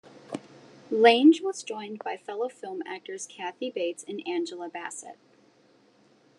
[0.89, 5.19] Lange was joined by fellow film actors Kathy Bates and Angela Bassett.